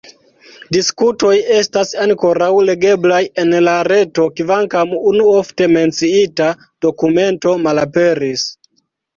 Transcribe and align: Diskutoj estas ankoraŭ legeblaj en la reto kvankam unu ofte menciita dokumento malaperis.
Diskutoj 0.75 1.33
estas 1.57 1.91
ankoraŭ 2.05 2.47
legeblaj 2.69 3.19
en 3.43 3.53
la 3.67 3.75
reto 3.93 4.27
kvankam 4.41 4.97
unu 5.13 5.29
ofte 5.35 5.69
menciita 5.77 6.51
dokumento 6.87 7.57
malaperis. 7.69 8.49